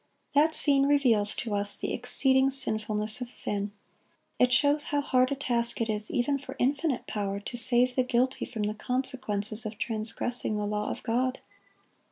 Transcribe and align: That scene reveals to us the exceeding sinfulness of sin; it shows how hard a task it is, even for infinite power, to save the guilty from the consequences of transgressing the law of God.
That 0.33 0.55
scene 0.55 0.87
reveals 0.87 1.35
to 1.35 1.53
us 1.53 1.77
the 1.77 1.93
exceeding 1.93 2.49
sinfulness 2.49 3.21
of 3.21 3.29
sin; 3.29 3.71
it 4.39 4.51
shows 4.51 4.85
how 4.85 4.99
hard 5.01 5.31
a 5.31 5.35
task 5.35 5.79
it 5.79 5.89
is, 5.89 6.09
even 6.09 6.39
for 6.39 6.55
infinite 6.57 7.05
power, 7.05 7.39
to 7.39 7.55
save 7.55 7.95
the 7.95 8.03
guilty 8.03 8.45
from 8.45 8.63
the 8.63 8.73
consequences 8.73 9.63
of 9.63 9.77
transgressing 9.77 10.57
the 10.57 10.65
law 10.65 10.89
of 10.89 11.03
God. 11.03 11.37